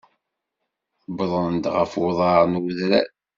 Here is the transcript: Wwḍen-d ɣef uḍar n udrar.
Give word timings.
Wwḍen-d 1.11 1.65
ɣef 1.75 1.91
uḍar 2.05 2.43
n 2.47 2.59
udrar. 2.61 3.07